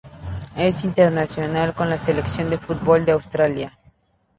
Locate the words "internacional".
0.83-1.75